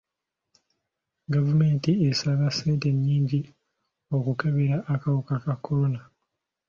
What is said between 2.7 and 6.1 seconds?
nnyingi okukebera akawuka ka kolona.